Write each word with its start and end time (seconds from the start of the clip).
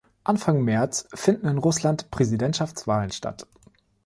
Anfang 0.23 0.63
März 0.63 1.07
finden 1.13 1.45
in 1.47 1.59
Russland 1.59 2.09
Präsidentschaftswahlen 2.09 3.11
statt. 3.11 3.45